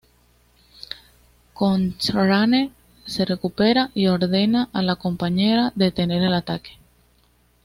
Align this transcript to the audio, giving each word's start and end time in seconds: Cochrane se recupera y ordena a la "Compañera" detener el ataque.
Cochrane 1.53 2.71
se 3.05 3.23
recupera 3.23 3.91
y 3.93 4.07
ordena 4.07 4.67
a 4.73 4.81
la 4.81 4.95
"Compañera" 4.95 5.73
detener 5.75 6.23
el 6.23 6.33
ataque. 6.33 6.71